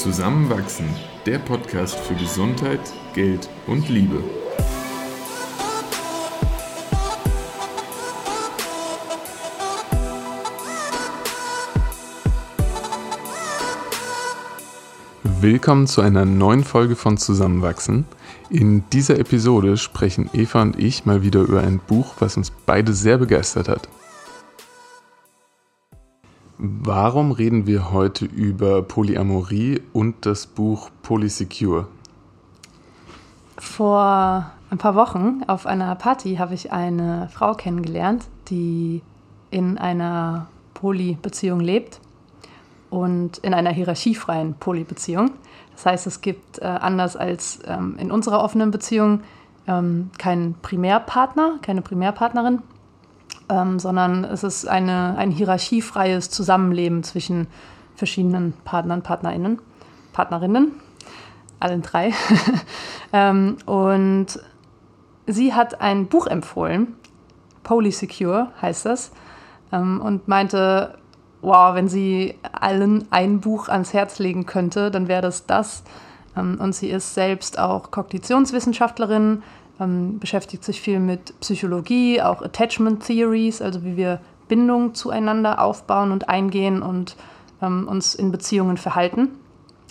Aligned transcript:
Zusammenwachsen, 0.00 0.88
der 1.26 1.38
Podcast 1.38 1.94
für 1.94 2.14
Gesundheit, 2.14 2.80
Geld 3.12 3.50
und 3.66 3.86
Liebe. 3.90 4.24
Willkommen 15.22 15.86
zu 15.86 16.00
einer 16.00 16.24
neuen 16.24 16.64
Folge 16.64 16.96
von 16.96 17.18
Zusammenwachsen. 17.18 18.06
In 18.48 18.88
dieser 18.88 19.18
Episode 19.18 19.76
sprechen 19.76 20.30
Eva 20.32 20.62
und 20.62 20.78
ich 20.78 21.04
mal 21.04 21.22
wieder 21.22 21.40
über 21.40 21.60
ein 21.60 21.78
Buch, 21.78 22.14
was 22.20 22.38
uns 22.38 22.50
beide 22.64 22.94
sehr 22.94 23.18
begeistert 23.18 23.68
hat. 23.68 23.86
Warum 26.62 27.32
reden 27.32 27.66
wir 27.66 27.90
heute 27.90 28.26
über 28.26 28.82
Polyamorie 28.82 29.80
und 29.94 30.26
das 30.26 30.46
Buch 30.46 30.90
Polysecure? 31.02 31.88
Vor 33.56 34.44
ein 34.68 34.76
paar 34.76 34.94
Wochen 34.94 35.42
auf 35.46 35.64
einer 35.64 35.94
Party 35.94 36.36
habe 36.36 36.52
ich 36.52 36.70
eine 36.70 37.30
Frau 37.32 37.54
kennengelernt, 37.54 38.28
die 38.50 39.00
in 39.50 39.78
einer 39.78 40.48
Polybeziehung 40.74 41.60
lebt 41.60 41.98
und 42.90 43.38
in 43.38 43.54
einer 43.54 43.70
hierarchiefreien 43.70 44.52
Polybeziehung. 44.52 45.30
Das 45.72 45.86
heißt, 45.86 46.06
es 46.06 46.20
gibt 46.20 46.58
äh, 46.58 46.66
anders 46.66 47.16
als 47.16 47.60
ähm, 47.64 47.96
in 47.98 48.12
unserer 48.12 48.44
offenen 48.44 48.70
Beziehung 48.70 49.22
ähm, 49.66 50.10
keinen 50.18 50.56
Primärpartner, 50.60 51.58
keine 51.62 51.80
Primärpartnerin, 51.80 52.60
ähm, 53.50 53.78
sondern 53.78 54.24
es 54.24 54.44
ist 54.44 54.66
eine, 54.66 55.16
ein 55.18 55.30
hierarchiefreies 55.30 56.30
Zusammenleben 56.30 57.02
zwischen 57.02 57.48
verschiedenen 57.96 58.54
Partnern, 58.64 59.02
Partnerinnen, 59.02 59.60
Partnerinnen, 60.12 60.72
allen 61.58 61.82
drei. 61.82 62.12
ähm, 63.12 63.56
und 63.66 64.26
sie 65.26 65.52
hat 65.52 65.80
ein 65.80 66.06
Buch 66.06 66.26
empfohlen, 66.26 66.94
Polysecure 67.64 68.52
heißt 68.62 68.86
das, 68.86 69.10
ähm, 69.72 70.00
und 70.00 70.28
meinte, 70.28 70.96
wow, 71.42 71.74
wenn 71.74 71.88
sie 71.88 72.36
allen 72.52 73.06
ein 73.10 73.40
Buch 73.40 73.68
ans 73.68 73.92
Herz 73.92 74.18
legen 74.18 74.46
könnte, 74.46 74.90
dann 74.90 75.08
wäre 75.08 75.22
das 75.22 75.46
das. 75.46 75.82
Ähm, 76.36 76.58
und 76.60 76.74
sie 76.74 76.88
ist 76.88 77.14
selbst 77.14 77.58
auch 77.58 77.90
Kognitionswissenschaftlerin, 77.90 79.42
ähm, 79.80 80.18
beschäftigt 80.18 80.62
sich 80.62 80.80
viel 80.80 81.00
mit 81.00 81.38
Psychologie, 81.40 82.20
auch 82.20 82.42
Attachment 82.42 83.04
Theories, 83.04 83.62
also 83.62 83.84
wie 83.84 83.96
wir 83.96 84.20
Bindung 84.48 84.94
zueinander 84.94 85.62
aufbauen 85.62 86.12
und 86.12 86.28
eingehen 86.28 86.82
und 86.82 87.16
ähm, 87.62 87.88
uns 87.88 88.14
in 88.14 88.30
Beziehungen 88.30 88.76
verhalten. 88.76 89.28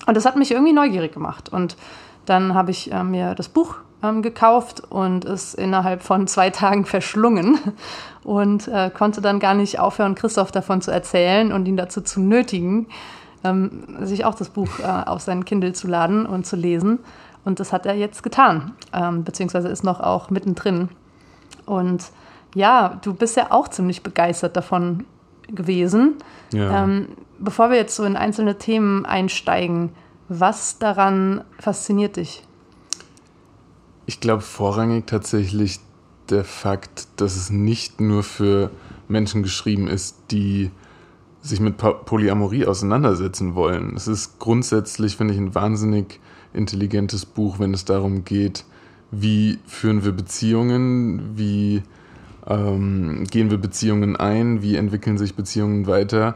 Und 0.06 0.16
das 0.16 0.26
hat 0.26 0.36
mich 0.36 0.52
irgendwie 0.52 0.74
neugierig 0.74 1.14
gemacht. 1.14 1.50
Und 1.50 1.76
dann 2.26 2.54
habe 2.54 2.72
ich 2.72 2.92
äh, 2.92 3.04
mir 3.04 3.36
das 3.36 3.50
Buch 3.50 3.76
ähm, 4.04 4.22
gekauft 4.22 4.84
und 4.90 5.26
es 5.26 5.54
innerhalb 5.54 6.04
von 6.04 6.28
zwei 6.28 6.50
Tagen 6.52 6.86
verschlungen 6.86 7.58
und 8.24 8.68
äh, 8.68 8.90
konnte 8.90 9.22
dann 9.22 9.40
gar 9.40 9.54
nicht 9.54 9.80
aufhören, 9.80 10.16
Christoph 10.16 10.52
davon 10.52 10.82
zu 10.82 10.92
erzählen 10.92 11.52
und 11.52 11.68
ihn 11.68 11.78
dazu 11.78 12.02
zu 12.02 12.20
nötigen, 12.20 12.88
ähm, 13.44 13.98
sich 14.02 14.26
auch 14.26 14.36
das 14.36 14.50
Buch 14.50 14.80
äh, 14.80 14.84
auf 14.84 15.22
sein 15.22 15.46
Kindle 15.46 15.74
zu 15.74 15.88
laden 15.88 16.26
und 16.26 16.46
zu 16.46 16.56
lesen. 16.56 17.00
Und 17.46 17.60
das 17.60 17.72
hat 17.72 17.86
er 17.86 17.96
jetzt 17.96 18.24
getan, 18.24 18.74
ähm, 18.94 19.24
beziehungsweise 19.24 19.70
ist 19.70 19.84
noch 19.84 20.00
auch 20.00 20.30
mittendrin. 20.30 20.90
Und 21.66 22.12
ja, 22.56 23.00
du 23.02 23.14
bist 23.14 23.38
ja 23.38 23.52
auch 23.52 23.68
ziemlich 23.68 24.04
begeistert 24.04 24.58
davon 24.58 25.06
gewesen. 25.48 26.16
Ja. 26.54 26.84
Ähm, 26.84 27.10
bevor 27.40 27.70
wir 27.70 27.78
jetzt 27.78 27.96
so 27.96 28.04
in 28.04 28.16
einzelne 28.16 28.58
Themen 28.58 29.06
einsteigen, 29.06 29.92
was 30.28 30.78
daran 30.78 31.44
fasziniert 31.60 32.18
dich? 32.18 32.44
Ich 34.06 34.20
glaube 34.20 34.42
vorrangig 34.42 35.08
tatsächlich 35.08 35.80
der 36.30 36.44
Fakt, 36.44 37.08
dass 37.18 37.36
es 37.36 37.50
nicht 37.50 38.00
nur 38.00 38.24
für 38.24 38.70
Menschen 39.08 39.44
geschrieben 39.44 39.88
ist, 39.88 40.16
die 40.32 40.72
sich 41.42 41.60
mit 41.60 41.78
Polyamorie 41.78 42.66
auseinandersetzen 42.66 43.56
wollen. 43.56 43.96
Es 43.96 44.08
ist 44.08 44.40
grundsätzlich, 44.40 45.16
finde 45.16 45.34
ich, 45.34 45.40
ein 45.40 45.56
wahnsinnig 45.56 46.20
intelligentes 46.54 47.26
Buch, 47.26 47.60
wenn 47.60 47.74
es 47.74 47.86
darum 47.86 48.24
geht, 48.24 48.66
wie 49.12 49.60
führen 49.66 50.04
wir 50.04 50.12
Beziehungen, 50.12 51.38
wie 51.38 51.84
ähm, 52.48 53.26
gehen 53.30 53.50
wir 53.50 53.58
Beziehungen 53.58 54.16
ein, 54.16 54.62
wie 54.62 54.76
entwickeln 54.76 55.18
sich 55.18 55.36
Beziehungen 55.36 55.88
weiter 55.88 56.36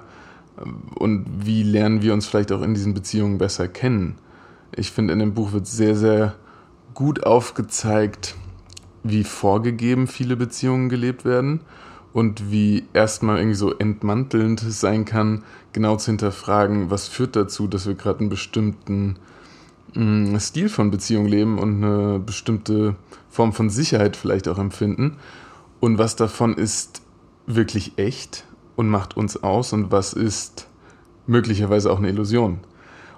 und 0.95 1.25
wie 1.45 1.63
lernen 1.63 2.01
wir 2.01 2.13
uns 2.13 2.27
vielleicht 2.27 2.51
auch 2.51 2.61
in 2.61 2.73
diesen 2.73 2.93
Beziehungen 2.93 3.37
besser 3.37 3.67
kennen. 3.67 4.15
Ich 4.75 4.91
finde, 4.91 5.13
in 5.13 5.19
dem 5.19 5.33
Buch 5.33 5.51
wird 5.51 5.67
sehr, 5.67 5.95
sehr 5.95 6.35
gut 6.93 7.23
aufgezeigt, 7.23 8.35
wie 9.03 9.23
vorgegeben 9.23 10.07
viele 10.07 10.35
Beziehungen 10.35 10.89
gelebt 10.89 11.25
werden 11.25 11.61
und 12.13 12.51
wie 12.51 12.85
erstmal 12.93 13.37
irgendwie 13.37 13.55
so 13.55 13.73
entmantelnd 13.73 14.61
es 14.63 14.79
sein 14.79 15.05
kann, 15.05 15.43
genau 15.73 15.97
zu 15.97 16.11
hinterfragen, 16.11 16.91
was 16.91 17.07
führt 17.07 17.35
dazu, 17.35 17.67
dass 17.67 17.87
wir 17.87 17.95
gerade 17.95 18.19
einen 18.19 18.29
bestimmten 18.29 19.17
mh, 19.93 20.39
Stil 20.39 20.69
von 20.69 20.91
Beziehung 20.91 21.25
leben 21.25 21.59
und 21.59 21.83
eine 21.83 22.19
bestimmte 22.19 22.95
Form 23.29 23.53
von 23.53 23.69
Sicherheit 23.69 24.15
vielleicht 24.15 24.47
auch 24.47 24.59
empfinden 24.59 25.17
und 25.79 25.97
was 25.97 26.15
davon 26.15 26.53
ist 26.53 27.01
wirklich 27.45 27.97
echt 27.97 28.45
und 28.75 28.89
macht 28.89 29.17
uns 29.17 29.43
aus 29.43 29.73
und 29.73 29.91
was 29.91 30.13
ist 30.13 30.67
möglicherweise 31.27 31.91
auch 31.91 31.97
eine 31.97 32.09
Illusion. 32.09 32.59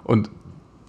Und 0.04 0.30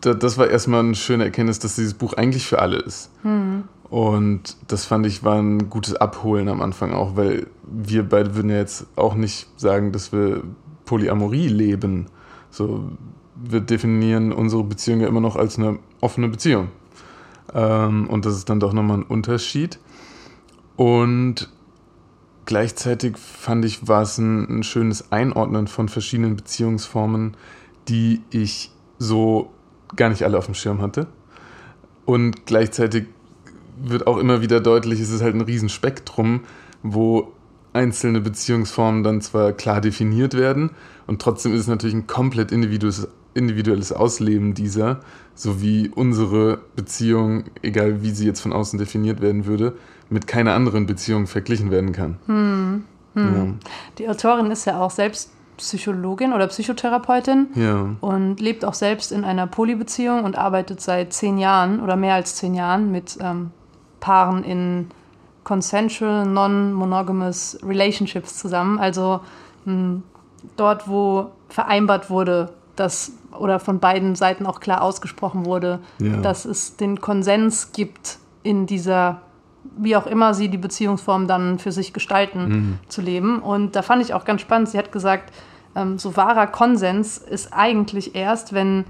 das 0.01 0.37
war 0.37 0.47
erstmal 0.47 0.81
eine 0.81 0.95
schöne 0.95 1.25
Erkenntnis, 1.25 1.59
dass 1.59 1.75
dieses 1.75 1.93
Buch 1.93 2.13
eigentlich 2.13 2.45
für 2.45 2.59
alle 2.59 2.77
ist. 2.77 3.11
Mhm. 3.23 3.63
Und 3.89 4.57
das 4.67 4.85
fand 4.85 5.05
ich 5.05 5.23
war 5.23 5.39
ein 5.39 5.69
gutes 5.69 5.95
Abholen 5.95 6.49
am 6.49 6.61
Anfang 6.61 6.93
auch, 6.93 7.15
weil 7.15 7.47
wir 7.63 8.07
beide 8.07 8.35
würden 8.35 8.49
ja 8.49 8.57
jetzt 8.57 8.85
auch 8.95 9.15
nicht 9.15 9.47
sagen, 9.57 9.91
dass 9.91 10.11
wir 10.11 10.43
Polyamorie 10.85 11.47
leben. 11.47 12.07
So, 12.51 12.91
wir 13.43 13.61
definieren 13.61 14.31
unsere 14.31 14.63
Beziehung 14.63 15.01
ja 15.01 15.07
immer 15.07 15.21
noch 15.21 15.35
als 15.35 15.57
eine 15.57 15.79
offene 16.01 16.27
Beziehung. 16.27 16.69
Ähm, 17.53 18.07
und 18.07 18.25
das 18.25 18.35
ist 18.35 18.49
dann 18.49 18.59
doch 18.59 18.73
nochmal 18.73 18.99
ein 18.99 19.03
Unterschied. 19.03 19.79
Und 20.75 21.49
gleichzeitig 22.45 23.17
fand 23.17 23.65
ich, 23.65 23.87
war 23.87 24.03
es 24.03 24.17
ein, 24.17 24.59
ein 24.59 24.63
schönes 24.63 25.11
Einordnen 25.11 25.67
von 25.67 25.89
verschiedenen 25.89 26.35
Beziehungsformen, 26.35 27.35
die 27.87 28.21
ich 28.29 28.71
so 28.99 29.51
gar 29.95 30.09
nicht 30.09 30.23
alle 30.23 30.37
auf 30.37 30.45
dem 30.45 30.55
Schirm 30.55 30.81
hatte. 30.81 31.07
Und 32.05 32.45
gleichzeitig 32.45 33.05
wird 33.81 34.07
auch 34.07 34.17
immer 34.17 34.41
wieder 34.41 34.59
deutlich, 34.59 34.99
es 34.99 35.09
ist 35.09 35.21
halt 35.21 35.35
ein 35.35 35.41
Riesenspektrum, 35.41 36.41
wo 36.81 37.33
einzelne 37.73 38.21
Beziehungsformen 38.21 39.03
dann 39.03 39.21
zwar 39.21 39.53
klar 39.53 39.81
definiert 39.81 40.33
werden 40.33 40.71
und 41.05 41.21
trotzdem 41.21 41.53
ist 41.53 41.61
es 41.61 41.67
natürlich 41.67 41.95
ein 41.95 42.07
komplett 42.07 42.51
individuelles, 42.51 43.07
individuelles 43.37 43.93
Ausleben 43.93 44.53
dieser, 44.53 44.99
sowie 45.35 45.91
unsere 45.93 46.59
Beziehung, 46.75 47.45
egal 47.61 48.01
wie 48.01 48.11
sie 48.11 48.25
jetzt 48.25 48.41
von 48.41 48.53
außen 48.53 48.79
definiert 48.79 49.21
werden 49.21 49.45
würde, 49.45 49.77
mit 50.09 50.27
keiner 50.27 50.53
anderen 50.53 50.85
Beziehung 50.85 51.27
verglichen 51.27 51.71
werden 51.71 51.91
kann. 51.91 52.17
Hm. 52.25 52.83
Hm. 53.13 53.35
Ja. 53.35 53.69
Die 53.97 54.09
Autorin 54.09 54.51
ist 54.51 54.65
ja 54.65 54.79
auch 54.79 54.91
selbst 54.91 55.31
Psychologin 55.57 56.33
oder 56.33 56.47
Psychotherapeutin 56.47 57.47
ja. 57.55 57.89
und 57.99 58.39
lebt 58.39 58.63
auch 58.63 58.75
selbst 58.75 59.11
in 59.11 59.23
einer 59.23 59.47
Polybeziehung 59.47 60.23
und 60.23 60.37
arbeitet 60.37 60.81
seit 60.81 61.13
zehn 61.13 61.37
Jahren 61.37 61.79
oder 61.81 61.95
mehr 61.95 62.13
als 62.13 62.35
zehn 62.35 62.53
Jahren 62.53 62.91
mit 62.91 63.17
ähm, 63.21 63.51
Paaren 63.99 64.43
in 64.43 64.87
consensual, 65.43 66.25
non-monogamous 66.25 67.57
Relationships 67.63 68.37
zusammen. 68.37 68.79
Also 68.79 69.21
mh, 69.65 69.73
hm, 69.73 70.03
dort, 70.55 70.87
wo 70.87 71.31
vereinbart 71.49 72.09
wurde, 72.09 72.53
dass 72.75 73.13
oder 73.31 73.59
von 73.59 73.79
beiden 73.79 74.15
Seiten 74.15 74.45
auch 74.45 74.59
klar 74.59 74.81
ausgesprochen 74.81 75.45
wurde, 75.45 75.79
ja. 75.99 76.17
dass 76.17 76.45
es 76.45 76.77
den 76.77 77.01
Konsens 77.01 77.71
gibt, 77.71 78.19
in 78.43 78.65
dieser, 78.65 79.21
wie 79.77 79.95
auch 79.95 80.07
immer 80.07 80.33
sie 80.33 80.49
die 80.49 80.57
Beziehungsform 80.57 81.27
dann 81.27 81.59
für 81.59 81.71
sich 81.71 81.93
gestalten, 81.93 82.47
mhm. 82.47 82.79
zu 82.87 83.01
leben. 83.01 83.39
Und 83.39 83.75
da 83.75 83.81
fand 83.81 84.01
ich 84.01 84.13
auch 84.13 84.25
ganz 84.25 84.41
spannend, 84.41 84.69
sie 84.69 84.77
hat 84.77 84.91
gesagt, 84.91 85.33
ähm, 85.75 85.99
so 85.99 86.15
wahrer 86.15 86.47
Konsens 86.47 87.17
ist 87.17 87.53
eigentlich 87.53 88.15
erst, 88.15 88.53
wenn 88.53 88.85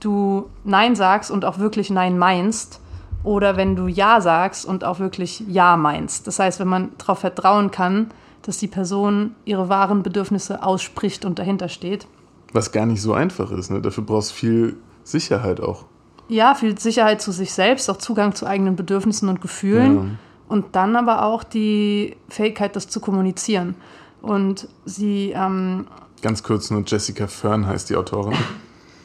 du 0.00 0.48
Nein 0.64 0.94
sagst 0.94 1.30
und 1.30 1.44
auch 1.44 1.58
wirklich 1.58 1.90
Nein 1.90 2.18
meinst 2.18 2.80
oder 3.24 3.56
wenn 3.56 3.76
du 3.76 3.88
Ja 3.88 4.20
sagst 4.20 4.64
und 4.64 4.84
auch 4.84 5.00
wirklich 5.00 5.42
Ja 5.48 5.76
meinst. 5.76 6.26
Das 6.26 6.38
heißt, 6.38 6.60
wenn 6.60 6.68
man 6.68 6.90
darauf 6.98 7.18
vertrauen 7.18 7.70
kann, 7.70 8.10
dass 8.42 8.58
die 8.58 8.68
Person 8.68 9.34
ihre 9.44 9.68
wahren 9.68 10.02
Bedürfnisse 10.02 10.62
ausspricht 10.62 11.24
und 11.24 11.38
dahinter 11.38 11.68
steht. 11.68 12.06
Was 12.52 12.72
gar 12.72 12.86
nicht 12.86 13.02
so 13.02 13.12
einfach 13.12 13.50
ist. 13.50 13.70
Ne? 13.70 13.80
Dafür 13.80 14.04
brauchst 14.04 14.30
du 14.30 14.34
viel 14.34 14.76
Sicherheit 15.04 15.60
auch. 15.60 15.84
Ja, 16.28 16.54
viel 16.54 16.78
Sicherheit 16.78 17.22
zu 17.22 17.32
sich 17.32 17.52
selbst, 17.52 17.88
auch 17.90 17.98
Zugang 17.98 18.34
zu 18.34 18.46
eigenen 18.46 18.76
Bedürfnissen 18.76 19.28
und 19.28 19.40
Gefühlen. 19.40 19.96
Ja. 19.96 20.04
Und 20.48 20.76
dann 20.76 20.96
aber 20.96 21.24
auch 21.24 21.44
die 21.44 22.16
Fähigkeit, 22.28 22.76
das 22.76 22.88
zu 22.88 23.00
kommunizieren. 23.00 23.74
Und 24.22 24.68
sie. 24.84 25.32
Ähm, 25.36 25.86
Ganz 26.22 26.42
kurz 26.42 26.70
nur: 26.70 26.82
Jessica 26.86 27.26
Fern 27.26 27.66
heißt 27.66 27.90
die 27.90 27.96
Autorin. 27.96 28.34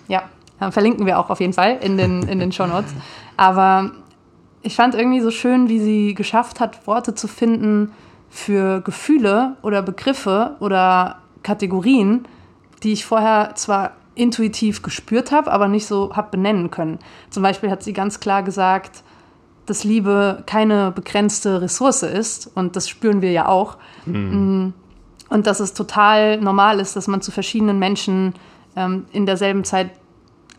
ja, 0.08 0.24
verlinken 0.70 1.06
wir 1.06 1.20
auch 1.20 1.30
auf 1.30 1.40
jeden 1.40 1.54
Fall 1.54 1.78
in 1.82 1.98
den, 1.98 2.24
in 2.24 2.40
den 2.40 2.52
Show 2.52 2.68
Notes. 2.68 2.94
Aber 3.38 3.92
ich 4.62 4.76
fand 4.76 4.96
irgendwie 4.96 5.22
so 5.22 5.32
schön, 5.32 5.70
wie 5.70 5.80
sie 5.80 6.14
geschafft 6.14 6.60
hat, 6.60 6.86
Worte 6.86 7.16
zu 7.16 7.28
finden 7.28 7.92
für 8.30 8.82
Gefühle 8.82 9.58
oder 9.62 9.82
Begriffe 9.82 10.56
oder 10.60 11.18
Kategorien, 11.44 12.26
die 12.84 12.94
ich 12.94 13.06
vorher 13.06 13.54
zwar 13.56 13.94
intuitiv 14.16 14.82
gespürt 14.82 15.32
habe, 15.32 15.52
aber 15.52 15.68
nicht 15.68 15.86
so 15.86 16.16
habe 16.16 16.32
benennen 16.32 16.72
können. 16.72 17.00
Zum 17.30 17.44
Beispiel 17.44 17.72
hat 17.72 17.84
sie 17.84 17.94
ganz 17.94 18.20
klar 18.20 18.44
gesagt, 18.44 19.04
dass 19.66 19.84
Liebe 19.84 20.44
keine 20.46 20.92
begrenzte 20.92 21.62
Ressource 21.62 22.04
ist 22.04 22.52
und 22.56 22.76
das 22.76 22.90
spüren 22.90 23.22
wir 23.22 23.32
ja 23.32 23.48
auch. 23.48 23.78
Mhm. 24.06 24.74
Und 25.30 25.48
dass 25.48 25.62
es 25.62 25.74
total 25.74 26.42
normal 26.42 26.80
ist, 26.80 26.96
dass 26.96 27.08
man 27.08 27.22
zu 27.22 27.32
verschiedenen 27.32 27.80
Menschen 27.80 28.34
ähm, 28.76 29.06
in 29.14 29.26
derselben 29.26 29.64
Zeit 29.64 29.92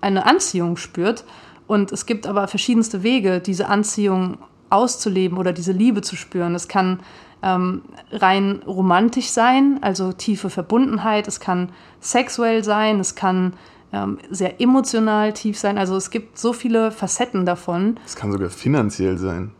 eine 0.00 0.24
Anziehung 0.24 0.76
spürt. 0.78 1.24
Und 1.66 1.92
es 1.92 2.06
gibt 2.06 2.26
aber 2.26 2.48
verschiedenste 2.48 3.02
Wege, 3.02 3.40
diese 3.40 3.68
Anziehung 3.68 4.38
auszuleben 4.72 5.38
oder 5.38 5.52
diese 5.52 5.72
Liebe 5.72 6.02
zu 6.02 6.16
spüren. 6.16 6.54
Es 6.54 6.68
kann 6.68 7.00
ähm, 7.42 7.82
rein 8.10 8.62
romantisch 8.66 9.28
sein, 9.28 9.78
also 9.82 10.12
tiefe 10.12 10.50
Verbundenheit. 10.50 11.28
Es 11.28 11.40
kann 11.40 11.70
sexuell 12.00 12.64
sein, 12.64 13.00
es 13.00 13.14
kann 13.14 13.54
ähm, 13.92 14.18
sehr 14.30 14.60
emotional 14.60 15.32
tief 15.32 15.58
sein. 15.58 15.78
Also 15.78 15.96
es 15.96 16.10
gibt 16.10 16.38
so 16.38 16.52
viele 16.52 16.90
Facetten 16.90 17.44
davon. 17.44 17.98
Es 18.06 18.16
kann 18.16 18.32
sogar 18.32 18.48
finanziell 18.48 19.18
sein. 19.18 19.52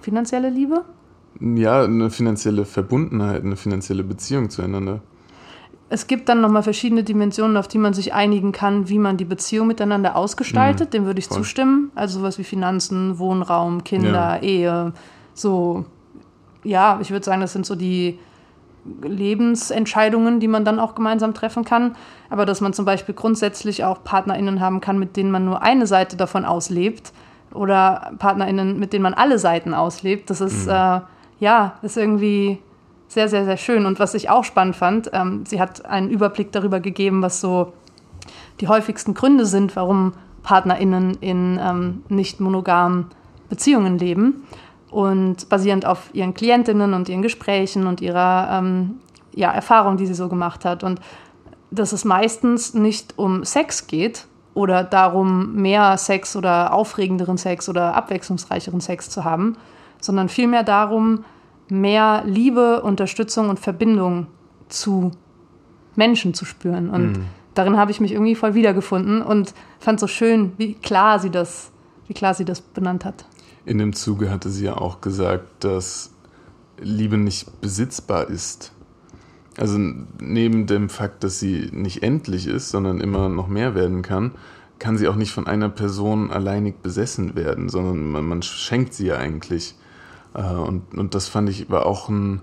Finanzielle 0.00 0.50
Liebe? 0.50 0.84
Ja, 1.40 1.82
eine 1.82 2.10
finanzielle 2.10 2.64
Verbundenheit, 2.64 3.42
eine 3.42 3.56
finanzielle 3.56 4.04
Beziehung 4.04 4.50
zueinander. 4.50 5.02
Es 5.90 6.06
gibt 6.06 6.28
dann 6.28 6.40
nochmal 6.40 6.62
verschiedene 6.62 7.04
Dimensionen, 7.04 7.56
auf 7.56 7.68
die 7.68 7.78
man 7.78 7.92
sich 7.94 8.14
einigen 8.14 8.52
kann, 8.52 8.88
wie 8.88 8.98
man 8.98 9.16
die 9.16 9.24
Beziehung 9.24 9.66
miteinander 9.66 10.16
ausgestaltet. 10.16 10.88
Mhm, 10.88 10.90
Dem 10.92 11.04
würde 11.06 11.18
ich 11.18 11.26
voll. 11.26 11.38
zustimmen. 11.38 11.92
Also 11.94 12.18
sowas 12.18 12.38
wie 12.38 12.44
Finanzen, 12.44 13.18
Wohnraum, 13.18 13.84
Kinder, 13.84 14.38
ja. 14.40 14.42
Ehe, 14.42 14.92
so 15.34 15.84
ja, 16.64 16.98
ich 17.00 17.10
würde 17.10 17.24
sagen, 17.24 17.40
das 17.40 17.52
sind 17.52 17.66
so 17.66 17.76
die 17.76 18.18
Lebensentscheidungen, 19.02 20.40
die 20.40 20.48
man 20.48 20.64
dann 20.64 20.78
auch 20.78 20.94
gemeinsam 20.94 21.32
treffen 21.34 21.64
kann. 21.64 21.96
Aber 22.30 22.44
dass 22.46 22.60
man 22.60 22.72
zum 22.72 22.84
Beispiel 22.84 23.14
grundsätzlich 23.14 23.84
auch 23.84 24.02
PartnerInnen 24.02 24.60
haben 24.60 24.80
kann, 24.80 24.98
mit 24.98 25.16
denen 25.16 25.30
man 25.30 25.44
nur 25.44 25.62
eine 25.62 25.86
Seite 25.86 26.16
davon 26.16 26.44
auslebt 26.44 27.12
oder 27.52 28.12
PartnerInnen, 28.18 28.78
mit 28.78 28.92
denen 28.92 29.02
man 29.02 29.14
alle 29.14 29.38
Seiten 29.38 29.74
auslebt, 29.74 30.28
das 30.28 30.40
ist, 30.40 30.66
mhm. 30.66 30.72
äh, 30.72 31.00
ja, 31.38 31.74
ist 31.82 31.96
irgendwie 31.96 32.58
sehr, 33.08 33.28
sehr, 33.28 33.44
sehr 33.44 33.56
schön. 33.56 33.86
Und 33.86 33.98
was 33.98 34.14
ich 34.14 34.30
auch 34.30 34.44
spannend 34.44 34.76
fand, 34.76 35.10
ähm, 35.12 35.44
sie 35.46 35.60
hat 35.60 35.84
einen 35.84 36.10
Überblick 36.10 36.52
darüber 36.52 36.80
gegeben, 36.80 37.22
was 37.22 37.40
so 37.40 37.72
die 38.60 38.68
häufigsten 38.68 39.14
Gründe 39.14 39.46
sind, 39.46 39.76
warum 39.76 40.14
PartnerInnen 40.42 41.18
in 41.20 41.58
ähm, 41.62 42.04
nicht 42.08 42.40
monogamen 42.40 43.06
Beziehungen 43.48 43.98
leben. 43.98 44.46
Und 44.90 45.48
basierend 45.48 45.86
auf 45.86 46.10
ihren 46.12 46.34
Klientinnen 46.34 46.94
und 46.94 47.08
ihren 47.08 47.22
Gesprächen 47.22 47.86
und 47.86 48.00
ihrer 48.00 48.48
ähm, 48.52 49.00
ja, 49.34 49.50
Erfahrung, 49.50 49.96
die 49.96 50.06
sie 50.06 50.14
so 50.14 50.28
gemacht 50.28 50.64
hat. 50.64 50.84
Und 50.84 51.00
dass 51.72 51.92
es 51.92 52.04
meistens 52.04 52.74
nicht 52.74 53.14
um 53.18 53.44
Sex 53.44 53.88
geht 53.88 54.26
oder 54.54 54.84
darum, 54.84 55.54
mehr 55.54 55.96
Sex 55.98 56.36
oder 56.36 56.72
aufregenderen 56.72 57.36
Sex 57.36 57.68
oder 57.68 57.94
abwechslungsreicheren 57.94 58.80
Sex 58.80 59.10
zu 59.10 59.24
haben, 59.24 59.56
sondern 60.00 60.28
vielmehr 60.28 60.62
darum, 60.62 61.24
mehr 61.68 62.22
Liebe, 62.26 62.82
Unterstützung 62.82 63.48
und 63.48 63.58
Verbindung 63.58 64.26
zu 64.68 65.12
Menschen 65.96 66.34
zu 66.34 66.44
spüren. 66.44 66.90
Und 66.90 67.12
mhm. 67.12 67.24
darin 67.54 67.76
habe 67.76 67.90
ich 67.90 68.00
mich 68.00 68.12
irgendwie 68.12 68.34
voll 68.34 68.54
wiedergefunden 68.54 69.22
und 69.22 69.54
fand 69.78 70.00
so 70.00 70.06
schön, 70.06 70.52
wie 70.56 70.74
klar 70.74 71.18
sie 71.18 71.30
das, 71.30 71.70
wie 72.06 72.14
klar 72.14 72.34
sie 72.34 72.44
das 72.44 72.60
benannt 72.60 73.04
hat. 73.04 73.24
In 73.64 73.78
dem 73.78 73.92
Zuge 73.92 74.30
hatte 74.30 74.50
sie 74.50 74.66
ja 74.66 74.76
auch 74.76 75.00
gesagt, 75.00 75.64
dass 75.64 76.10
Liebe 76.80 77.16
nicht 77.16 77.60
besitzbar 77.60 78.28
ist. 78.28 78.72
Also 79.56 79.78
neben 80.20 80.66
dem 80.66 80.88
Fakt, 80.88 81.22
dass 81.24 81.38
sie 81.38 81.70
nicht 81.72 82.02
endlich 82.02 82.46
ist, 82.46 82.70
sondern 82.70 83.00
immer 83.00 83.28
noch 83.28 83.46
mehr 83.46 83.74
werden 83.74 84.02
kann, 84.02 84.32
kann 84.80 84.98
sie 84.98 85.06
auch 85.08 85.14
nicht 85.14 85.32
von 85.32 85.46
einer 85.46 85.68
Person 85.68 86.30
alleinig 86.30 86.76
besessen 86.82 87.36
werden, 87.36 87.68
sondern 87.68 88.10
man, 88.10 88.26
man 88.26 88.42
schenkt 88.42 88.94
sie 88.94 89.06
ja 89.06 89.16
eigentlich. 89.16 89.76
Äh, 90.34 90.42
und, 90.42 90.94
und 90.94 91.14
das 91.14 91.28
fand 91.28 91.48
ich 91.48 91.70
war 91.70 91.86
auch 91.86 92.08
ein 92.08 92.40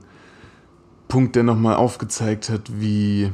Punkt, 1.08 1.36
der 1.36 1.44
nochmal 1.44 1.76
aufgezeigt 1.76 2.50
hat, 2.50 2.80
wie 2.80 3.32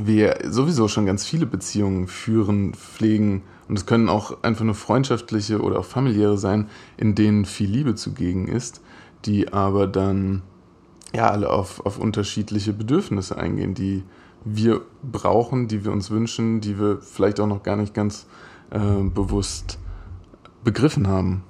wir 0.00 0.38
sowieso 0.44 0.86
schon 0.86 1.06
ganz 1.06 1.26
viele 1.26 1.46
Beziehungen 1.46 2.06
führen, 2.06 2.74
pflegen 2.74 3.42
und 3.68 3.76
es 3.76 3.86
können 3.86 4.08
auch 4.08 4.42
einfach 4.42 4.64
nur 4.64 4.74
freundschaftliche 4.74 5.60
oder 5.60 5.80
auch 5.80 5.84
familiäre 5.84 6.38
sein, 6.38 6.68
in 6.96 7.14
denen 7.14 7.44
viel 7.44 7.70
Liebe 7.70 7.94
zugegen 7.94 8.48
ist, 8.48 8.80
die 9.24 9.52
aber 9.52 9.86
dann 9.86 10.42
ja 11.14 11.30
alle 11.30 11.50
auf, 11.50 11.84
auf 11.84 11.98
unterschiedliche 11.98 12.72
Bedürfnisse 12.72 13.36
eingehen, 13.36 13.74
die 13.74 14.04
wir 14.44 14.80
brauchen, 15.02 15.68
die 15.68 15.84
wir 15.84 15.92
uns 15.92 16.10
wünschen, 16.10 16.60
die 16.60 16.78
wir 16.78 17.00
vielleicht 17.00 17.40
auch 17.40 17.46
noch 17.46 17.62
gar 17.62 17.76
nicht 17.76 17.94
ganz 17.94 18.26
äh, 18.70 19.02
bewusst 19.02 19.78
begriffen 20.64 21.06
haben. 21.08 21.42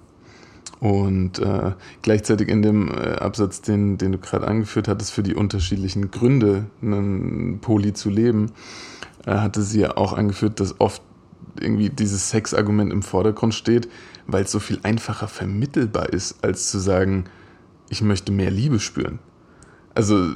Und 0.81 1.39
äh, 1.41 1.73
gleichzeitig 2.01 2.49
in 2.49 2.63
dem 2.63 2.89
äh, 2.89 3.17
Absatz, 3.17 3.61
den, 3.61 3.99
den 3.99 4.13
du 4.13 4.19
gerade 4.19 4.49
angeführt 4.49 4.89
hattest, 4.89 5.13
für 5.13 5.23
die 5.23 5.35
unterschiedlichen 5.35 6.11
Gründe, 6.11 6.67
einen 6.81 7.59
Poli 7.61 7.93
zu 7.93 8.09
leben, 8.09 8.53
äh, 9.27 9.33
hatte 9.33 9.63
sie 9.63 9.81
ja 9.81 9.99
auch 9.99 10.15
angeführt, 10.15 10.59
dass 10.59 10.81
oft 10.81 11.03
irgendwie 11.61 11.91
dieses 11.91 12.31
Sexargument 12.31 12.93
im 12.93 13.03
Vordergrund 13.03 13.55
steht, 13.55 13.89
weil 14.27 14.45
es 14.45 14.53
so 14.53 14.59
viel 14.59 14.81
einfacher 14.83 15.29
vermittelbar 15.29 16.09
ist, 16.11 16.43
als 16.43 16.71
zu 16.71 16.79
sagen, 16.79 17.25
ich 17.91 18.01
möchte 18.01 18.33
mehr 18.33 18.51
Liebe 18.51 18.81
spüren. 18.81 19.19
Also, 19.95 20.31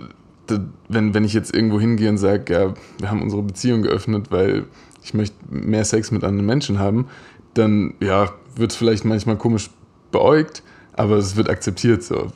wenn, 0.88 1.14
wenn 1.14 1.24
ich 1.24 1.32
jetzt 1.32 1.54
irgendwo 1.54 1.80
hingehe 1.80 2.10
und 2.10 2.18
sage, 2.18 2.52
ja, 2.52 2.74
wir 2.98 3.10
haben 3.10 3.22
unsere 3.22 3.42
Beziehung 3.42 3.80
geöffnet, 3.80 4.30
weil 4.30 4.66
ich 5.02 5.14
möchte 5.14 5.36
mehr 5.48 5.86
Sex 5.86 6.10
mit 6.10 6.22
anderen 6.22 6.44
Menschen 6.44 6.78
haben, 6.78 7.06
dann 7.54 7.94
ja, 8.00 8.30
wird 8.56 8.72
es 8.72 8.76
vielleicht 8.76 9.06
manchmal 9.06 9.38
komisch 9.38 9.70
beäugt, 10.14 10.62
aber 10.94 11.16
es 11.16 11.36
wird 11.36 11.50
akzeptiert. 11.50 12.02
So. 12.02 12.32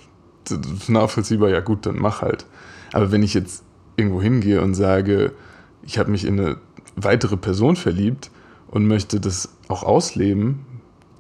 Nachvollziehbar, 0.89 1.49
ja 1.49 1.61
gut, 1.61 1.87
dann 1.87 1.97
mach 1.99 2.23
halt. 2.23 2.47
Aber 2.93 3.11
wenn 3.11 3.23
ich 3.23 3.35
jetzt 3.35 3.65
irgendwo 3.97 4.21
hingehe 4.21 4.61
und 4.63 4.75
sage, 4.75 5.33
ich 5.83 5.99
habe 5.99 6.11
mich 6.11 6.25
in 6.27 6.39
eine 6.39 6.57
weitere 6.97 7.37
Person 7.37 7.77
verliebt, 7.77 8.31
und 8.71 8.87
möchte 8.87 9.21
das 9.21 9.49
auch 9.69 9.83
ausleben, 9.83 10.61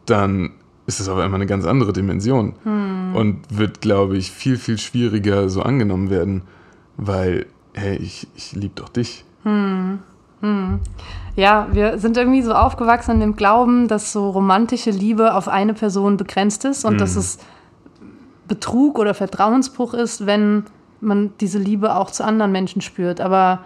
dann 0.06 0.50
ist 0.86 1.00
das 1.00 1.08
aber 1.08 1.24
immer 1.24 1.34
eine 1.34 1.46
ganz 1.46 1.66
andere 1.66 1.92
Dimension 1.92 2.54
hm. 2.62 3.14
und 3.14 3.40
wird, 3.50 3.80
glaube 3.80 4.16
ich, 4.16 4.30
viel, 4.30 4.56
viel 4.56 4.78
schwieriger 4.78 5.48
so 5.48 5.62
angenommen 5.62 6.10
werden, 6.10 6.42
weil, 6.96 7.46
hey, 7.74 7.96
ich, 7.96 8.26
ich 8.34 8.52
liebe 8.52 8.74
doch 8.74 8.88
dich. 8.88 9.24
Hm. 9.42 9.98
Hm. 10.40 10.80
Ja, 11.36 11.68
wir 11.72 11.98
sind 11.98 12.16
irgendwie 12.16 12.42
so 12.42 12.52
aufgewachsen 12.52 13.12
in 13.12 13.20
dem 13.20 13.36
Glauben, 13.36 13.88
dass 13.88 14.12
so 14.12 14.30
romantische 14.30 14.90
Liebe 14.90 15.34
auf 15.34 15.48
eine 15.48 15.74
Person 15.74 16.16
begrenzt 16.16 16.64
ist 16.64 16.84
und 16.84 17.00
dass 17.00 17.12
hm. 17.12 17.20
es 17.20 17.38
Betrug 18.48 18.98
oder 18.98 19.14
Vertrauensbruch 19.14 19.94
ist, 19.94 20.26
wenn 20.26 20.64
man 21.00 21.32
diese 21.40 21.58
Liebe 21.58 21.94
auch 21.94 22.10
zu 22.10 22.24
anderen 22.24 22.50
Menschen 22.50 22.80
spürt. 22.82 23.20
Aber 23.20 23.60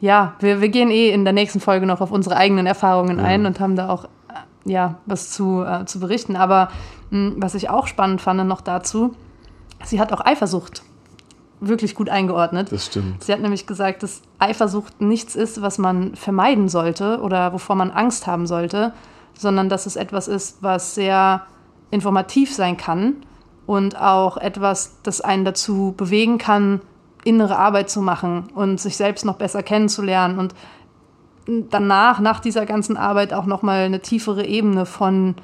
ja, 0.00 0.34
wir, 0.40 0.60
wir 0.60 0.68
gehen 0.68 0.90
eh 0.90 1.10
in 1.10 1.24
der 1.24 1.32
nächsten 1.32 1.60
Folge 1.60 1.86
noch 1.86 2.00
auf 2.00 2.10
unsere 2.10 2.36
eigenen 2.36 2.66
Erfahrungen 2.66 3.20
ein 3.20 3.42
ja. 3.42 3.46
und 3.46 3.60
haben 3.60 3.76
da 3.76 3.88
auch 3.88 4.04
äh, 4.04 4.72
ja, 4.72 4.96
was 5.06 5.30
zu, 5.30 5.62
äh, 5.62 5.84
zu 5.84 6.00
berichten. 6.00 6.34
Aber 6.34 6.70
mh, 7.10 7.30
hm, 7.30 7.34
was 7.38 7.54
ich 7.54 7.70
auch 7.70 7.86
spannend 7.86 8.20
fand 8.20 8.46
noch 8.48 8.62
dazu, 8.62 9.14
sie 9.84 10.00
hat 10.00 10.12
auch 10.12 10.24
Eifersucht 10.24 10.82
wirklich 11.60 11.94
gut 11.94 12.08
eingeordnet. 12.08 12.70
Das 12.70 12.86
stimmt. 12.86 13.24
Sie 13.24 13.32
hat 13.32 13.40
nämlich 13.40 13.66
gesagt, 13.66 14.02
dass 14.02 14.22
Eifersucht 14.38 15.00
nichts 15.00 15.34
ist, 15.34 15.62
was 15.62 15.78
man 15.78 16.14
vermeiden 16.14 16.68
sollte 16.68 17.20
oder 17.20 17.52
wovor 17.52 17.76
man 17.76 17.90
Angst 17.90 18.26
haben 18.26 18.46
sollte, 18.46 18.92
sondern 19.34 19.68
dass 19.68 19.86
es 19.86 19.96
etwas 19.96 20.28
ist, 20.28 20.62
was 20.62 20.94
sehr 20.94 21.42
informativ 21.90 22.54
sein 22.54 22.76
kann 22.76 23.16
und 23.66 23.98
auch 23.98 24.36
etwas, 24.36 24.98
das 25.02 25.20
einen 25.20 25.44
dazu 25.44 25.94
bewegen 25.96 26.38
kann, 26.38 26.80
innere 27.24 27.58
Arbeit 27.58 27.90
zu 27.90 28.00
machen 28.00 28.48
und 28.54 28.80
sich 28.80 28.96
selbst 28.96 29.24
noch 29.24 29.36
besser 29.36 29.62
kennenzulernen 29.62 30.38
und 30.38 30.54
danach, 31.70 32.20
nach 32.20 32.40
dieser 32.40 32.66
ganzen 32.66 32.96
Arbeit 32.96 33.32
auch 33.32 33.46
nochmal 33.46 33.84
eine 33.84 34.00
tiefere 34.00 34.46
Ebene 34.46 34.86
von 34.86 35.34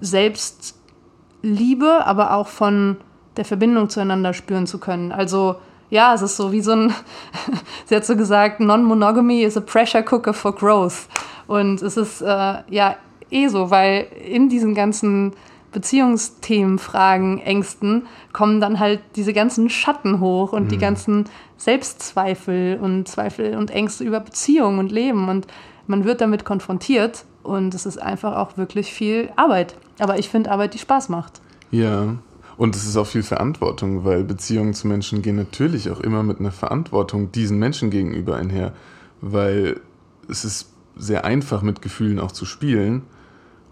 Selbstliebe, 0.00 2.06
aber 2.06 2.34
auch 2.34 2.48
von 2.48 2.96
der 3.36 3.44
Verbindung 3.44 3.88
zueinander 3.88 4.32
spüren 4.32 4.66
zu 4.66 4.78
können. 4.78 5.12
Also 5.12 5.56
ja, 5.90 6.14
es 6.14 6.22
ist 6.22 6.36
so 6.36 6.52
wie 6.52 6.60
so 6.60 6.72
ein, 6.72 6.94
sie 7.86 7.96
hat 7.96 8.04
so 8.04 8.16
gesagt, 8.16 8.60
Non-Monogamy 8.60 9.42
is 9.42 9.56
a 9.56 9.60
pressure 9.60 10.02
cooker 10.02 10.32
for 10.32 10.54
growth. 10.54 11.08
Und 11.46 11.82
es 11.82 11.96
ist 11.96 12.22
äh, 12.22 12.54
ja 12.68 12.96
eh 13.30 13.48
so, 13.48 13.70
weil 13.70 14.06
in 14.26 14.48
diesen 14.48 14.74
ganzen 14.74 15.32
Beziehungsthemen, 15.72 16.78
Fragen, 16.78 17.40
Ängsten 17.40 18.06
kommen 18.32 18.60
dann 18.60 18.78
halt 18.78 19.00
diese 19.16 19.32
ganzen 19.32 19.68
Schatten 19.68 20.20
hoch 20.20 20.52
und 20.52 20.64
mhm. 20.64 20.68
die 20.68 20.78
ganzen 20.78 21.24
Selbstzweifel 21.56 22.78
und 22.80 23.08
Zweifel 23.08 23.56
und 23.56 23.70
Ängste 23.70 24.04
über 24.04 24.20
Beziehung 24.20 24.78
und 24.78 24.92
Leben. 24.92 25.28
Und 25.28 25.46
man 25.86 26.04
wird 26.04 26.20
damit 26.20 26.44
konfrontiert 26.44 27.24
und 27.42 27.74
es 27.74 27.86
ist 27.86 28.00
einfach 28.00 28.36
auch 28.36 28.56
wirklich 28.56 28.92
viel 28.92 29.30
Arbeit. 29.36 29.74
Aber 29.98 30.18
ich 30.18 30.28
finde 30.28 30.50
Arbeit, 30.50 30.74
die 30.74 30.78
Spaß 30.78 31.08
macht. 31.08 31.40
Ja, 31.70 32.14
und 32.56 32.76
es 32.76 32.86
ist 32.86 32.96
auch 32.96 33.06
viel 33.06 33.22
Verantwortung, 33.22 34.04
weil 34.04 34.24
Beziehungen 34.24 34.74
zu 34.74 34.86
Menschen 34.86 35.22
gehen 35.22 35.36
natürlich 35.36 35.90
auch 35.90 36.00
immer 36.00 36.22
mit 36.22 36.40
einer 36.40 36.52
Verantwortung 36.52 37.32
diesen 37.32 37.58
Menschen 37.58 37.90
gegenüber 37.90 38.36
einher, 38.36 38.72
weil 39.20 39.80
es 40.28 40.44
ist 40.44 40.70
sehr 40.96 41.24
einfach 41.24 41.62
mit 41.62 41.82
Gefühlen 41.82 42.20
auch 42.20 42.32
zu 42.32 42.44
spielen 42.44 43.02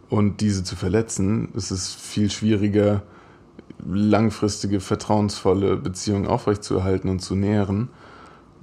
und 0.08 0.40
diese 0.40 0.64
zu 0.64 0.76
verletzen. 0.76 1.48
Es 1.56 1.70
ist 1.70 1.94
viel 1.94 2.30
schwieriger, 2.30 3.02
langfristige, 3.86 4.80
vertrauensvolle 4.80 5.76
Beziehungen 5.76 6.26
aufrechtzuerhalten 6.26 7.08
und 7.08 7.20
zu 7.20 7.36
nähren. 7.36 7.88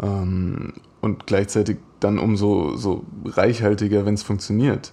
Ähm, 0.01 0.73
und 1.01 1.27
gleichzeitig 1.27 1.77
dann 1.99 2.19
umso 2.19 2.75
so 2.75 3.05
reichhaltiger, 3.25 4.05
wenn 4.05 4.13
es 4.13 4.23
funktioniert. 4.23 4.91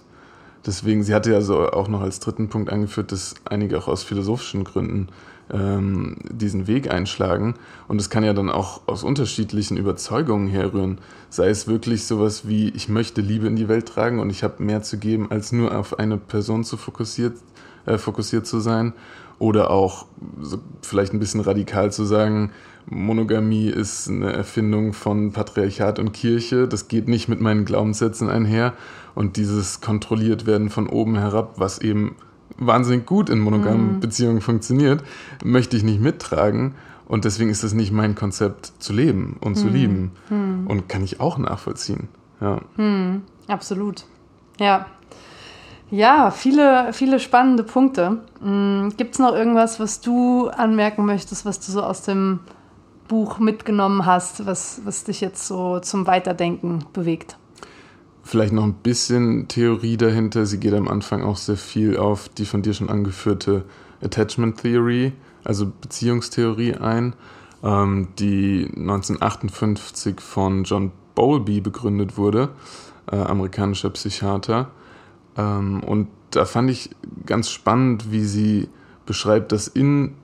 Deswegen, 0.65 1.03
sie 1.03 1.13
hatte 1.13 1.31
ja 1.31 1.41
so 1.41 1.69
auch 1.69 1.87
noch 1.87 2.01
als 2.01 2.19
dritten 2.19 2.49
Punkt 2.49 2.71
angeführt, 2.71 3.11
dass 3.11 3.35
einige 3.45 3.77
auch 3.77 3.87
aus 3.87 4.03
philosophischen 4.03 4.63
Gründen 4.63 5.07
ähm, 5.51 6.17
diesen 6.29 6.67
Weg 6.67 6.91
einschlagen. 6.91 7.55
Und 7.87 8.01
es 8.01 8.09
kann 8.09 8.23
ja 8.23 8.33
dann 8.33 8.49
auch 8.49 8.81
aus 8.87 9.03
unterschiedlichen 9.03 9.77
Überzeugungen 9.77 10.47
herrühren. 10.47 10.99
Sei 11.29 11.49
es 11.49 11.67
wirklich 11.67 12.05
sowas 12.05 12.47
wie, 12.47 12.69
ich 12.69 12.89
möchte 12.89 13.21
Liebe 13.21 13.47
in 13.47 13.55
die 13.55 13.69
Welt 13.69 13.87
tragen 13.87 14.19
und 14.19 14.29
ich 14.29 14.43
habe 14.43 14.63
mehr 14.63 14.81
zu 14.81 14.97
geben, 14.97 15.31
als 15.31 15.51
nur 15.51 15.77
auf 15.77 15.99
eine 15.99 16.17
Person 16.17 16.63
zu 16.63 16.77
fokussiert, 16.77 17.37
äh, 17.85 17.97
fokussiert 17.97 18.45
zu 18.45 18.59
sein. 18.59 18.93
Oder 19.39 19.69
auch 19.69 20.07
so 20.41 20.57
vielleicht 20.81 21.13
ein 21.13 21.19
bisschen 21.19 21.41
radikal 21.41 21.91
zu 21.91 22.05
sagen, 22.05 22.51
Monogamie 22.89 23.67
ist 23.67 24.07
eine 24.07 24.31
Erfindung 24.31 24.93
von 24.93 25.33
Patriarchat 25.33 25.99
und 25.99 26.13
Kirche. 26.13 26.67
Das 26.67 26.87
geht 26.87 27.07
nicht 27.07 27.27
mit 27.27 27.41
meinen 27.41 27.65
Glaubenssätzen 27.65 28.29
einher. 28.29 28.73
Und 29.13 29.35
dieses 29.35 29.81
kontrolliert 29.81 30.45
werden 30.45 30.69
von 30.69 30.87
oben 30.87 31.17
herab, 31.17 31.55
was 31.57 31.79
eben 31.79 32.15
wahnsinnig 32.57 33.05
gut 33.05 33.29
in 33.29 33.39
monogamen 33.39 33.95
mhm. 33.95 33.99
Beziehungen 33.99 34.41
funktioniert, 34.41 35.03
möchte 35.43 35.75
ich 35.75 35.83
nicht 35.83 36.01
mittragen. 36.01 36.75
Und 37.07 37.25
deswegen 37.25 37.49
ist 37.49 37.63
es 37.63 37.73
nicht 37.73 37.91
mein 37.91 38.15
Konzept 38.15 38.73
zu 38.79 38.93
leben 38.93 39.37
und 39.41 39.55
zu 39.55 39.67
mhm. 39.67 39.73
lieben. 39.73 40.11
Mhm. 40.29 40.67
Und 40.67 40.89
kann 40.89 41.03
ich 41.03 41.19
auch 41.19 41.37
nachvollziehen. 41.37 42.07
Ja. 42.39 42.61
Mhm. 42.77 43.23
Absolut. 43.47 44.05
Ja. 44.59 44.85
Ja, 45.89 46.31
viele, 46.31 46.91
viele 46.91 47.19
spannende 47.19 47.63
Punkte. 47.63 48.19
Mhm. 48.41 48.93
Gibt 48.95 49.15
es 49.15 49.19
noch 49.19 49.33
irgendwas, 49.33 49.79
was 49.79 49.99
du 49.99 50.47
anmerken 50.47 51.05
möchtest, 51.05 51.45
was 51.45 51.59
du 51.59 51.71
so 51.71 51.81
aus 51.81 52.01
dem 52.01 52.39
Buch 53.07 53.39
mitgenommen 53.39 54.05
hast, 54.05 54.45
was, 54.45 54.81
was 54.85 55.03
dich 55.03 55.21
jetzt 55.21 55.47
so 55.47 55.79
zum 55.79 56.07
Weiterdenken 56.07 56.85
bewegt? 56.93 57.37
Vielleicht 58.23 58.51
noch 58.51 58.63
ein 58.63 58.73
bisschen 58.73 59.47
Theorie 59.47 59.95
dahinter. 59.95 60.45
Sie 60.45 60.59
geht 60.59 60.73
am 60.73 60.87
Anfang 60.87 61.23
auch 61.23 61.37
sehr 61.37 61.55
viel 61.55 61.97
auf 61.97 62.27
die 62.29 62.45
von 62.45 62.61
dir 62.61 62.73
schon 62.73 62.89
angeführte 62.89 63.63
Attachment 64.01 64.61
Theory, 64.61 65.13
also 65.43 65.71
Beziehungstheorie 65.81 66.75
ein, 66.75 67.15
ähm, 67.63 68.09
die 68.19 68.65
1958 68.75 70.19
von 70.19 70.63
John 70.65 70.91
Bowlby 71.15 71.61
begründet 71.61 72.17
wurde, 72.17 72.49
äh, 73.11 73.15
amerikanischer 73.15 73.89
Psychiater. 73.91 74.71
Ähm, 75.37 75.81
und 75.83 76.09
da 76.31 76.45
fand 76.45 76.69
ich 76.69 76.89
ganz 77.25 77.49
spannend, 77.49 78.11
wie 78.11 78.25
sie 78.25 78.67
beschreibt, 79.05 79.51
dass 79.51 79.67
in 79.67 80.15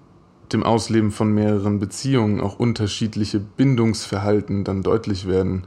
dem 0.53 0.63
Ausleben 0.63 1.11
von 1.11 1.33
mehreren 1.33 1.79
Beziehungen 1.79 2.39
auch 2.39 2.59
unterschiedliche 2.59 3.39
Bindungsverhalten 3.39 4.63
dann 4.63 4.83
deutlich 4.83 5.27
werden, 5.27 5.63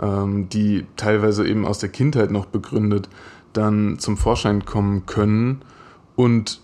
ähm, 0.00 0.48
die 0.48 0.86
teilweise 0.96 1.46
eben 1.46 1.66
aus 1.66 1.78
der 1.78 1.88
Kindheit 1.90 2.30
noch 2.30 2.46
begründet 2.46 3.08
dann 3.52 3.98
zum 3.98 4.16
Vorschein 4.16 4.64
kommen 4.64 5.06
können. 5.06 5.62
Und 6.16 6.60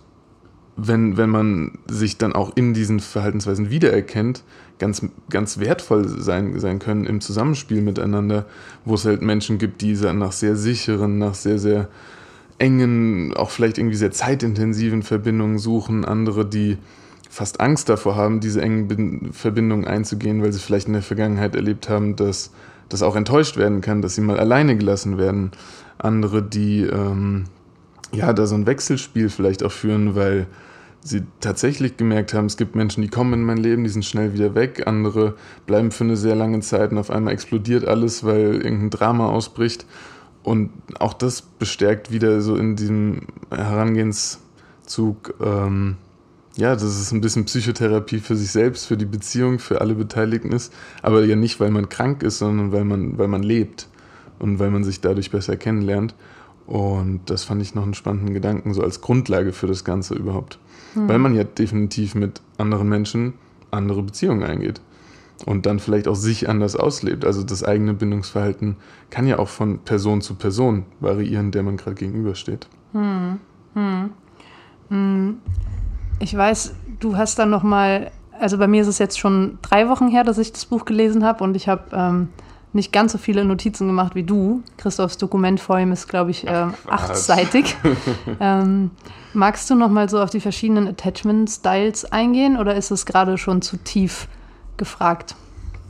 wenn, 0.76 1.16
wenn 1.16 1.30
man 1.30 1.78
sich 1.86 2.18
dann 2.18 2.32
auch 2.32 2.56
in 2.56 2.74
diesen 2.74 3.00
Verhaltensweisen 3.00 3.70
wiedererkennt, 3.70 4.42
ganz, 4.78 5.06
ganz 5.30 5.58
wertvoll 5.58 6.08
sein, 6.08 6.58
sein 6.58 6.80
können 6.80 7.06
im 7.06 7.20
Zusammenspiel 7.20 7.80
miteinander, 7.80 8.46
wo 8.84 8.94
es 8.94 9.04
halt 9.04 9.22
Menschen 9.22 9.58
gibt, 9.58 9.82
die 9.82 9.94
nach 9.94 10.32
sehr 10.32 10.56
sicheren, 10.56 11.18
nach 11.18 11.34
sehr, 11.34 11.58
sehr 11.58 11.88
engen, 12.58 13.34
auch 13.34 13.50
vielleicht 13.50 13.78
irgendwie 13.78 13.96
sehr 13.96 14.10
zeitintensiven 14.10 15.02
Verbindungen 15.02 15.58
suchen, 15.58 16.04
andere, 16.04 16.44
die 16.44 16.78
fast 17.34 17.60
Angst 17.60 17.88
davor 17.88 18.14
haben, 18.14 18.38
diese 18.38 18.62
engen 18.62 19.32
Verbindungen 19.32 19.88
einzugehen, 19.88 20.40
weil 20.40 20.52
sie 20.52 20.60
vielleicht 20.60 20.86
in 20.86 20.92
der 20.92 21.02
Vergangenheit 21.02 21.56
erlebt 21.56 21.88
haben, 21.88 22.14
dass 22.14 22.52
das 22.88 23.02
auch 23.02 23.16
enttäuscht 23.16 23.56
werden 23.56 23.80
kann, 23.80 24.02
dass 24.02 24.14
sie 24.14 24.20
mal 24.20 24.38
alleine 24.38 24.76
gelassen 24.76 25.18
werden. 25.18 25.50
Andere, 25.98 26.44
die 26.44 26.82
ähm, 26.82 27.46
ja 28.12 28.32
da 28.32 28.46
so 28.46 28.54
ein 28.54 28.68
Wechselspiel 28.68 29.30
vielleicht 29.30 29.64
auch 29.64 29.72
führen, 29.72 30.14
weil 30.14 30.46
sie 31.00 31.24
tatsächlich 31.40 31.96
gemerkt 31.96 32.34
haben, 32.34 32.46
es 32.46 32.56
gibt 32.56 32.76
Menschen, 32.76 33.02
die 33.02 33.08
kommen 33.08 33.32
in 33.32 33.42
mein 33.42 33.58
Leben, 33.58 33.82
die 33.82 33.90
sind 33.90 34.04
schnell 34.04 34.32
wieder 34.32 34.54
weg, 34.54 34.84
andere 34.86 35.34
bleiben 35.66 35.90
für 35.90 36.04
eine 36.04 36.16
sehr 36.16 36.36
lange 36.36 36.60
Zeit 36.60 36.92
und 36.92 36.98
auf 36.98 37.10
einmal 37.10 37.34
explodiert 37.34 37.84
alles, 37.84 38.22
weil 38.22 38.62
irgendein 38.62 38.90
Drama 38.90 39.28
ausbricht. 39.28 39.86
Und 40.44 40.70
auch 41.00 41.14
das 41.14 41.42
bestärkt 41.42 42.12
wieder 42.12 42.40
so 42.42 42.54
in 42.54 42.76
diesem 42.76 43.22
Herangehенszug, 43.50 45.34
ähm, 45.44 45.96
ja, 46.56 46.72
dass 46.74 46.82
es 46.82 47.10
ein 47.12 47.20
bisschen 47.20 47.44
Psychotherapie 47.44 48.18
für 48.18 48.36
sich 48.36 48.50
selbst, 48.50 48.86
für 48.86 48.96
die 48.96 49.06
Beziehung, 49.06 49.58
für 49.58 49.80
alle 49.80 49.94
Beteiligten 49.94 50.52
ist. 50.52 50.72
Aber 51.02 51.24
ja 51.24 51.36
nicht, 51.36 51.58
weil 51.60 51.70
man 51.70 51.88
krank 51.88 52.22
ist, 52.22 52.38
sondern 52.38 52.72
weil 52.72 52.84
man, 52.84 53.18
weil 53.18 53.28
man 53.28 53.42
lebt 53.42 53.88
und 54.38 54.58
weil 54.58 54.70
man 54.70 54.84
sich 54.84 55.00
dadurch 55.00 55.30
besser 55.30 55.56
kennenlernt. 55.56 56.14
Und 56.66 57.22
das 57.26 57.44
fand 57.44 57.60
ich 57.60 57.74
noch 57.74 57.82
einen 57.82 57.94
spannenden 57.94 58.34
Gedanken, 58.34 58.72
so 58.72 58.82
als 58.82 59.00
Grundlage 59.00 59.52
für 59.52 59.66
das 59.66 59.84
Ganze 59.84 60.14
überhaupt. 60.14 60.58
Mhm. 60.94 61.08
Weil 61.08 61.18
man 61.18 61.34
ja 61.34 61.44
definitiv 61.44 62.14
mit 62.14 62.40
anderen 62.56 62.88
Menschen 62.88 63.34
andere 63.70 64.02
Beziehungen 64.02 64.44
eingeht 64.44 64.80
und 65.46 65.66
dann 65.66 65.80
vielleicht 65.80 66.06
auch 66.08 66.14
sich 66.14 66.48
anders 66.48 66.76
auslebt. 66.76 67.24
Also 67.24 67.42
das 67.42 67.64
eigene 67.64 67.94
Bindungsverhalten 67.94 68.76
kann 69.10 69.26
ja 69.26 69.38
auch 69.38 69.48
von 69.48 69.80
Person 69.80 70.20
zu 70.20 70.36
Person 70.36 70.86
variieren, 71.00 71.50
der 71.50 71.64
man 71.64 71.76
gerade 71.76 71.96
gegenübersteht. 71.96 72.68
Hm. 72.92 73.40
Hm. 73.74 74.10
Ich 76.24 76.34
weiß, 76.34 76.74
du 77.00 77.18
hast 77.18 77.38
dann 77.38 77.50
noch 77.50 77.62
mal, 77.62 78.10
also 78.40 78.56
bei 78.56 78.66
mir 78.66 78.80
ist 78.80 78.88
es 78.88 78.98
jetzt 78.98 79.18
schon 79.18 79.58
drei 79.60 79.90
Wochen 79.90 80.08
her, 80.08 80.24
dass 80.24 80.38
ich 80.38 80.52
das 80.52 80.64
Buch 80.64 80.86
gelesen 80.86 81.22
habe 81.22 81.44
und 81.44 81.54
ich 81.54 81.68
habe 81.68 81.84
ähm, 81.92 82.28
nicht 82.72 82.94
ganz 82.94 83.12
so 83.12 83.18
viele 83.18 83.44
Notizen 83.44 83.88
gemacht 83.88 84.14
wie 84.14 84.22
du. 84.22 84.62
Christophs 84.78 85.18
Dokument 85.18 85.60
vor 85.60 85.78
ihm 85.78 85.92
ist, 85.92 86.08
glaube 86.08 86.30
ich, 86.30 86.46
äh, 86.46 86.68
achtseitig. 86.88 87.76
ähm, 88.40 88.90
magst 89.34 89.68
du 89.68 89.74
noch 89.74 89.90
mal 89.90 90.08
so 90.08 90.18
auf 90.18 90.30
die 90.30 90.40
verschiedenen 90.40 90.88
Attachment-Styles 90.88 92.06
eingehen 92.06 92.56
oder 92.56 92.74
ist 92.74 92.90
es 92.90 93.04
gerade 93.04 93.36
schon 93.36 93.60
zu 93.60 93.76
tief 93.76 94.26
gefragt? 94.78 95.36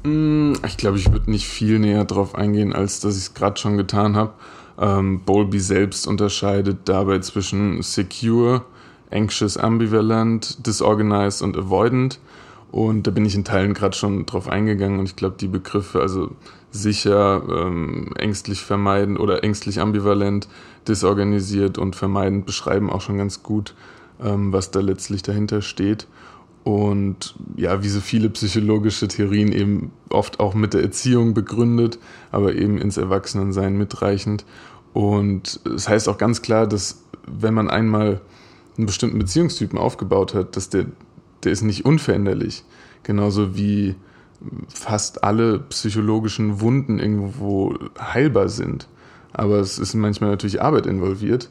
Mm, 0.02 0.54
ich 0.66 0.76
glaube, 0.76 0.98
ich 0.98 1.12
würde 1.12 1.30
nicht 1.30 1.46
viel 1.46 1.78
näher 1.78 2.04
darauf 2.04 2.34
eingehen, 2.34 2.72
als 2.72 2.98
dass 2.98 3.16
ich 3.16 3.22
es 3.22 3.34
gerade 3.34 3.60
schon 3.60 3.76
getan 3.76 4.16
habe. 4.16 4.32
Ähm, 4.80 5.20
Bowlby 5.24 5.60
selbst 5.60 6.08
unterscheidet 6.08 6.88
dabei 6.88 7.20
zwischen 7.20 7.82
secure, 7.82 8.64
anxious, 9.10 9.56
ambivalent, 9.56 10.66
disorganized 10.66 11.42
und 11.42 11.56
avoidant. 11.56 12.18
Und 12.70 13.06
da 13.06 13.12
bin 13.12 13.24
ich 13.24 13.36
in 13.36 13.44
Teilen 13.44 13.72
gerade 13.72 13.96
schon 13.96 14.26
drauf 14.26 14.48
eingegangen 14.48 14.98
und 14.98 15.06
ich 15.06 15.14
glaube, 15.14 15.36
die 15.38 15.46
Begriffe, 15.46 16.00
also 16.00 16.32
sicher, 16.72 17.42
ähm, 17.48 18.12
ängstlich 18.18 18.62
vermeiden 18.62 19.16
oder 19.16 19.44
ängstlich 19.44 19.80
ambivalent, 19.80 20.48
disorganisiert 20.88 21.78
und 21.78 21.94
vermeidend 21.94 22.46
beschreiben 22.46 22.90
auch 22.90 23.00
schon 23.00 23.16
ganz 23.16 23.44
gut, 23.44 23.74
ähm, 24.20 24.52
was 24.52 24.72
da 24.72 24.80
letztlich 24.80 25.22
dahinter 25.22 25.62
steht. 25.62 26.08
Und 26.64 27.36
ja, 27.56 27.82
wie 27.82 27.88
so 27.88 28.00
viele 28.00 28.30
psychologische 28.30 29.06
Theorien 29.06 29.52
eben 29.52 29.92
oft 30.08 30.40
auch 30.40 30.54
mit 30.54 30.74
der 30.74 30.82
Erziehung 30.82 31.34
begründet, 31.34 31.98
aber 32.32 32.54
eben 32.54 32.78
ins 32.78 32.96
Erwachsenensein 32.96 33.76
mitreichend. 33.76 34.44
Und 34.94 35.60
es 35.64 35.72
das 35.74 35.88
heißt 35.88 36.08
auch 36.08 36.18
ganz 36.18 36.42
klar, 36.42 36.66
dass 36.66 37.04
wenn 37.26 37.54
man 37.54 37.70
einmal 37.70 38.20
einen 38.76 38.86
bestimmten 38.86 39.18
Beziehungstypen 39.18 39.78
aufgebaut 39.78 40.34
hat, 40.34 40.56
dass 40.56 40.68
der, 40.68 40.86
der 41.44 41.52
ist 41.52 41.62
nicht 41.62 41.84
unveränderlich. 41.84 42.64
Genauso 43.02 43.56
wie 43.56 43.94
fast 44.68 45.24
alle 45.24 45.58
psychologischen 45.58 46.60
Wunden 46.60 46.98
irgendwo 46.98 47.74
heilbar 47.98 48.48
sind. 48.48 48.88
Aber 49.32 49.58
es 49.58 49.78
ist 49.78 49.94
manchmal 49.94 50.30
natürlich 50.30 50.62
Arbeit 50.62 50.86
involviert. 50.86 51.50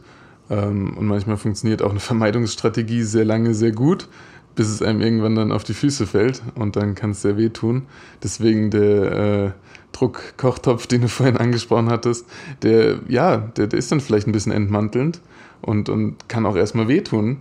Ähm, 0.50 0.98
und 0.98 1.08
manchmal 1.08 1.38
funktioniert 1.38 1.82
auch 1.82 1.92
eine 1.92 2.00
Vermeidungsstrategie 2.00 3.04
sehr 3.04 3.26
lange 3.26 3.54
sehr 3.54 3.72
gut, 3.72 4.08
bis 4.56 4.70
es 4.70 4.82
einem 4.82 5.02
irgendwann 5.02 5.36
dann 5.36 5.52
auf 5.52 5.64
die 5.64 5.74
Füße 5.74 6.06
fällt 6.06 6.44
und 6.56 6.76
dann 6.76 6.96
kann 6.96 7.12
es 7.12 7.22
sehr 7.22 7.38
wehtun. 7.38 7.84
Deswegen 8.22 8.70
der 8.70 9.12
äh, 9.12 9.52
Druckkochtopf, 9.94 10.88
den 10.88 11.02
du 11.02 11.08
vorhin 11.08 11.38
angesprochen 11.38 11.90
hattest, 11.90 12.26
der, 12.62 13.00
ja, 13.08 13.38
der, 13.38 13.68
der 13.68 13.80
ist 13.80 13.92
dann 13.92 14.02
vielleicht 14.02 14.28
ein 14.28 14.34
bisschen 14.34 14.52
entmantelnd 14.52 15.22
und, 15.64 15.90
und 15.90 16.30
kann 16.30 16.46
auch 16.46 16.56
erstmal 16.56 16.88
wehtun, 16.88 17.38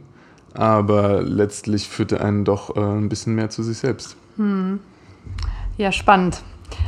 aber 0.54 1.22
letztlich 1.22 1.88
führt 1.88 2.12
er 2.12 2.24
einen 2.24 2.44
doch 2.44 2.76
äh, 2.76 2.80
ein 2.80 3.08
bisschen 3.08 3.34
mehr 3.34 3.50
zu 3.50 3.62
sich 3.62 3.78
selbst. 3.78 4.16
Hm. 4.36 4.80
Ja, 5.76 5.92
spannend. 5.92 6.42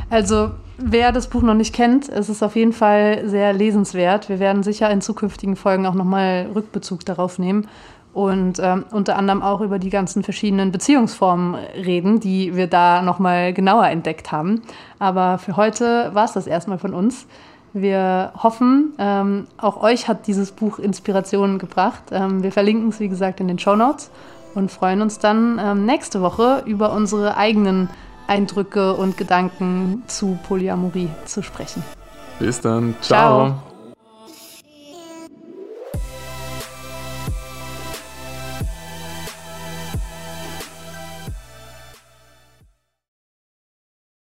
Also 0.09 0.51
wer 0.77 1.11
das 1.11 1.29
Buch 1.29 1.41
noch 1.41 1.53
nicht 1.53 1.73
kennt, 1.73 2.09
es 2.09 2.29
ist 2.29 2.43
auf 2.43 2.55
jeden 2.55 2.73
Fall 2.73 3.27
sehr 3.27 3.53
lesenswert. 3.53 4.29
Wir 4.29 4.39
werden 4.39 4.63
sicher 4.63 4.89
in 4.89 5.01
zukünftigen 5.01 5.55
Folgen 5.55 5.85
auch 5.85 5.93
nochmal 5.93 6.49
Rückbezug 6.53 7.05
darauf 7.05 7.39
nehmen 7.39 7.67
und 8.13 8.59
ähm, 8.59 8.85
unter 8.91 9.17
anderem 9.17 9.41
auch 9.41 9.61
über 9.61 9.77
die 9.77 9.89
ganzen 9.89 10.23
verschiedenen 10.23 10.71
Beziehungsformen 10.71 11.55
reden, 11.55 12.19
die 12.21 12.55
wir 12.55 12.67
da 12.67 13.01
nochmal 13.01 13.53
genauer 13.53 13.87
entdeckt 13.87 14.31
haben. 14.31 14.61
Aber 14.99 15.37
für 15.37 15.57
heute 15.57 16.11
war 16.13 16.25
es 16.25 16.31
das 16.31 16.47
erstmal 16.47 16.77
von 16.77 16.93
uns. 16.93 17.27
Wir 17.77 18.31
hoffen, 18.41 18.93
ähm, 18.99 19.47
auch 19.57 19.83
euch 19.83 20.07
hat 20.07 20.27
dieses 20.27 20.53
Buch 20.53 20.79
Inspirationen 20.79 21.59
gebracht. 21.59 22.03
Ähm, 22.09 22.41
wir 22.41 22.53
verlinken 22.53 22.87
es, 22.87 23.01
wie 23.01 23.09
gesagt, 23.09 23.41
in 23.41 23.49
den 23.49 23.59
Show 23.59 23.75
Notes 23.75 24.11
und 24.53 24.71
freuen 24.71 25.01
uns 25.01 25.19
dann 25.19 25.59
ähm, 25.61 25.85
nächste 25.85 26.21
Woche 26.21 26.63
über 26.65 26.93
unsere 26.93 27.35
eigenen 27.35 27.89
Eindrücke 28.27 28.93
und 28.93 29.17
Gedanken 29.17 30.03
zu 30.07 30.39
Polyamorie 30.47 31.09
zu 31.25 31.43
sprechen. 31.43 31.83
Bis 32.39 32.61
dann. 32.61 32.95
Ciao. 33.01 33.47
Ciao. 33.47 33.74